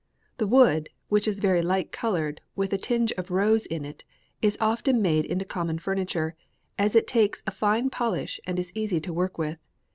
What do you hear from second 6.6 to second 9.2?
as it takes a fine polish and is easy to